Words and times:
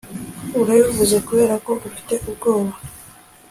Urabivuze 0.59 1.15
kuberako 1.27 1.71
ufite 1.87 2.13
ubwoba 2.29 2.73